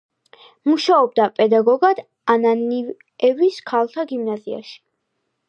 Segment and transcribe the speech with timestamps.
[0.69, 2.01] მუშაობდა პედაგოგად
[2.37, 4.77] ანანიევის ქალთა გიმნაზიაში.